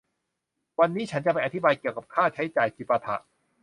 [0.79, 3.15] วันนี้ฉันจะไปอธิบายเกี่ยวกับค่าใช้จ่ายจิปาถะ